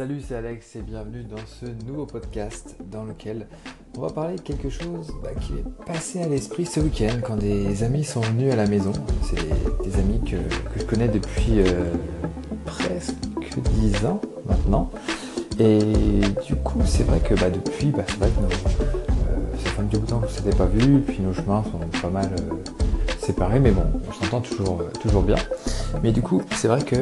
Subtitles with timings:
[0.00, 3.46] Salut, c'est Alex et bienvenue dans ce nouveau podcast dans lequel
[3.98, 7.36] on va parler de quelque chose bah, qui est passé à l'esprit ce week-end quand
[7.36, 8.92] des amis sont venus à la maison.
[9.24, 10.38] C'est des amis que,
[10.78, 11.92] je connais depuis euh,
[12.64, 13.12] presque
[13.74, 14.90] 10 ans maintenant.
[15.58, 15.80] Et
[16.46, 19.82] du coup, c'est vrai que bah, depuis, bah, c'est vrai que nos, euh, ça fait
[19.82, 22.08] un petit bout de temps qu'on ne s'était pas vu, puis nos chemins sont pas
[22.08, 22.54] mal euh,
[23.18, 25.36] séparés, mais bon, on s'entend toujours, toujours bien.
[26.02, 26.96] Mais du coup, c'est vrai que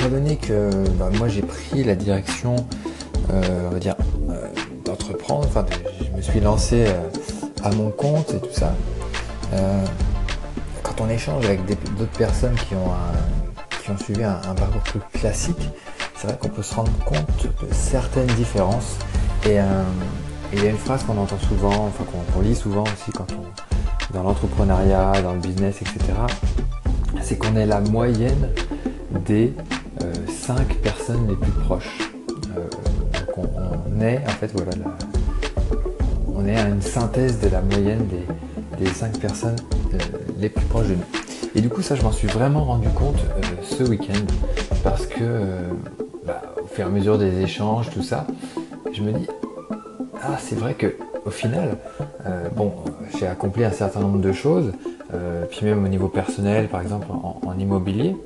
[0.00, 2.56] étant donné que bah, moi j'ai pris la direction,
[3.32, 3.96] euh, on va dire,
[4.30, 4.46] euh,
[4.82, 5.66] d'entreprendre, enfin
[6.00, 7.08] je me suis lancé euh,
[7.62, 8.72] à mon compte et tout ça,
[10.82, 12.92] quand on échange avec d'autres personnes qui ont,
[13.82, 15.68] qui ont suivi un, parcours plus classique,
[16.16, 18.96] c'est vrai qu'on peut se rendre compte de certaines différences.
[19.44, 19.56] Et
[20.52, 24.14] il y a une phrase qu'on entend souvent, enfin qu'on lit souvent aussi quand on
[24.14, 25.98] dans l'entrepreneuriat, dans le business, etc.
[27.22, 28.48] C'est qu'on est la moyenne
[29.26, 29.52] des
[30.56, 32.10] cinq personnes les plus proches.
[32.56, 32.64] Euh,
[33.36, 33.46] donc
[33.96, 34.72] on, est en fait voilà
[36.34, 38.08] on est à une synthèse de la moyenne
[38.78, 39.56] des, cinq personnes
[39.94, 39.98] euh,
[40.38, 41.04] les plus proches de nous.
[41.54, 43.20] Et du coup ça je m'en suis vraiment rendu compte
[43.62, 44.24] ce week-end
[44.82, 45.22] parce que
[46.26, 48.26] bah, au fur et à mesure des échanges, tout ça,
[48.92, 49.28] je me dis
[50.20, 51.76] ah c'est vrai que au final,
[52.56, 52.72] bon,
[53.18, 54.72] j'ai accompli un certain nombre de choses,
[55.50, 58.16] puis même au niveau personnel, par exemple en, immobilier.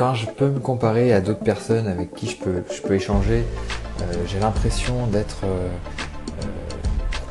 [0.00, 3.44] Quand je peux me comparer à d'autres personnes avec qui je peux, je peux échanger,
[4.00, 6.46] euh, j'ai l'impression d'être euh, euh,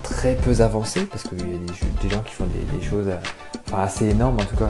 [0.03, 1.57] très peu avancé parce qu'il y a
[2.03, 3.07] des, gens qui font des, choses
[3.73, 4.69] assez énormes, en tout cas,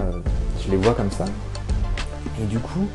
[0.66, 1.26] je les vois comme ça.
[2.42, 2.88] Et du coup,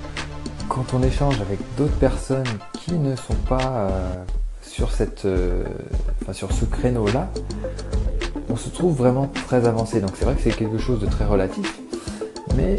[0.70, 3.90] quand on échange avec d'autres personnes qui ne sont pas
[4.62, 5.26] sur, cette,
[6.32, 7.28] sur ce créneau-là,
[8.48, 10.00] on se trouve vraiment très avancé.
[10.00, 11.78] Donc c'est vrai que c'est quelque chose de très relatif.
[12.56, 12.78] Mais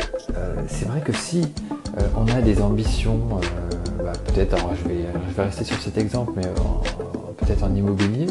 [0.68, 1.54] c'est vrai que si
[1.98, 5.98] euh, on a des ambitions, euh, bah, peut-être, je vais, je vais rester sur cet
[5.98, 6.44] exemple, mais
[7.38, 8.28] peut-être en immobilier,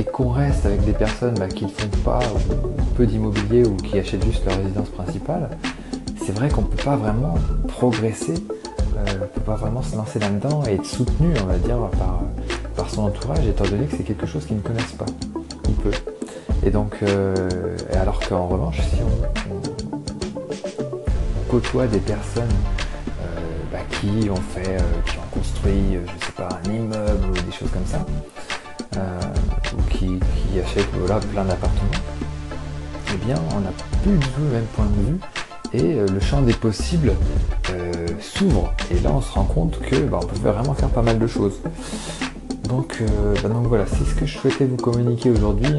[0.00, 2.20] et qu'on reste avec des personnes bah, qui ne font pas
[2.96, 5.50] peu d'immobilier ou qui achètent juste leur résidence principale,
[6.24, 7.34] c'est vrai qu'on ne peut pas vraiment
[7.68, 8.34] progresser,
[8.96, 11.76] euh, on ne peut pas vraiment se lancer là-dedans et être soutenu, on va dire,
[11.98, 12.22] par,
[12.76, 15.06] par son entourage, étant donné que c'est quelque chose qu'ils ne connaissent pas,
[15.68, 15.90] ou peu.
[16.66, 17.04] Et donc,
[17.92, 19.93] alors qu'en revanche, si on
[21.54, 22.48] côtoie des personnes
[23.20, 23.24] euh,
[23.70, 27.32] bah, qui ont fait, euh, qui ont construit, euh, je sais pas, un immeuble ou
[27.32, 28.04] des choses comme ça,
[29.72, 30.18] ou qui,
[30.60, 32.02] achètent voilà, plein d'appartements,
[33.12, 33.70] eh bien on n'a
[34.02, 35.18] plus du tout le même point de vue
[35.72, 37.12] et le champ des possibles
[38.20, 38.72] s'ouvre.
[38.90, 41.26] Et là on se rend compte que bah, on peut vraiment faire pas mal de
[41.28, 41.60] choses.
[42.68, 43.00] Donc,
[43.42, 45.72] bah, donc voilà, c'est ce que je souhaitais vous communiquer aujourd'hui.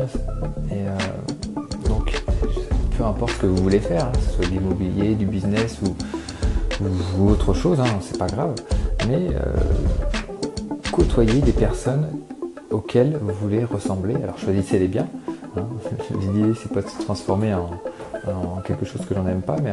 [0.71, 0.85] Et
[3.05, 7.29] importe ce que vous voulez faire, hein, que ce soit de l'immobilier, du business ou,
[7.29, 8.53] autre chose, hein, c'est pas grave.
[9.07, 9.41] Mais euh,
[10.91, 12.07] côtoyez des personnes
[12.69, 14.15] auxquelles vous voulez ressembler.
[14.15, 15.07] Alors choisissez-les bien.
[15.55, 15.67] Hein.
[16.19, 17.69] L'idée c'est pas de se transformer en,
[18.65, 19.71] quelque chose que l'on n'aime pas, mais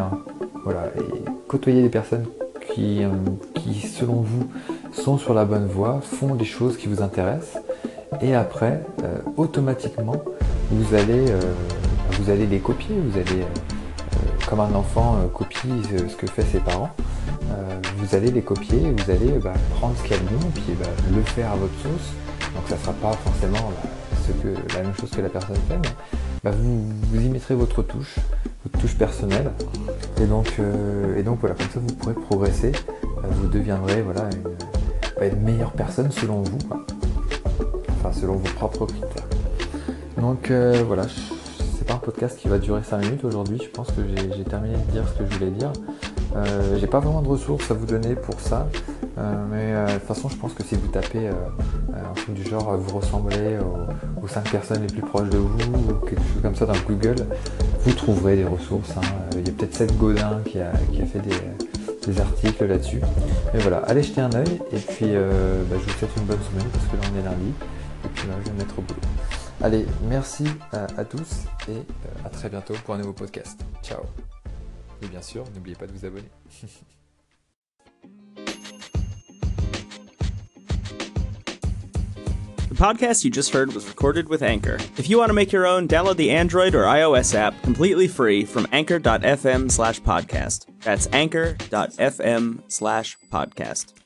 [0.64, 0.84] voilà.
[0.98, 2.26] Et côtoyez des personnes
[2.74, 3.08] qui, euh,
[3.54, 4.46] qui, selon vous,
[4.92, 7.62] sont sur la bonne voie, font des choses qui vous intéressent,
[8.20, 10.22] et après, euh, automatiquement,
[10.70, 11.24] vous allez
[12.18, 15.68] vous allez les copier, vous allez, euh, euh, comme un enfant euh, copie
[16.08, 16.90] ce que fait ses parents,
[17.98, 21.52] vous allez les copier, vous allez bah, prendre ce de bon, puis bah, le faire
[21.52, 22.12] à votre sauce.
[22.54, 25.78] Donc ça ne sera pas forcément bah, la même chose que la personne fait,
[26.44, 28.16] mais vous, y mettrez votre touche,
[28.64, 29.52] votre touche personnelle.
[30.20, 32.72] Et donc, voilà, comme ça vous pourrez progresser,
[33.22, 34.28] vous deviendrez voilà,
[35.20, 36.58] une, meilleure personne selon vous,
[37.90, 39.26] enfin selon vos propres critères.
[40.18, 40.50] Donc
[40.86, 41.04] voilà,
[42.02, 43.58] podcast qui va durer 5 minutes aujourd'hui.
[43.62, 44.02] Je pense que
[44.36, 45.72] j'ai terminé de dire ce que je voulais dire.
[46.36, 48.68] Euh, j'ai pas vraiment de ressources à vous donner pour ça.
[49.18, 52.44] Euh, mais euh, de toute façon, je pense que si vous tapez un truc du
[52.44, 53.58] genre vous ressemblez
[54.22, 57.16] aux, 5 personnes les plus proches de vous ou quelque chose comme ça dans Google,
[57.80, 58.90] vous trouverez des ressources.
[58.96, 59.00] Hein.
[59.36, 60.72] Il y a peut-être Seth Godin qui a,
[61.06, 63.00] fait des, articles là-dessus.
[63.52, 66.68] Mais voilà, allez jeter un oeil et puis bah, je vous souhaite une bonne semaine
[66.72, 67.52] parce que là on est lundi
[68.04, 69.00] et puis là je vais me mettre au boulot.
[69.60, 73.64] Allez, merci à, tous et euh, à très bientôt pour un nouveau podcast.
[73.82, 74.02] Ciao.
[75.02, 76.30] Et bien sûr, n'oubliez pas de vous abonner.
[82.72, 84.78] The podcast you just heard was recorded with Anchor.
[84.96, 88.46] If you want to make your own, download the Android or iOS app completely free
[88.46, 90.64] from anchor.fm slash podcast.
[90.80, 94.01] That's anchor.fm slash podcast.